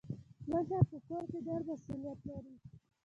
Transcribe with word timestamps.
مشر 0.51 0.81
په 0.89 0.97
کور 1.07 1.23
کي 1.31 1.39
ډير 1.47 1.61
مسولیت 1.69 2.19
لري. 2.29 2.55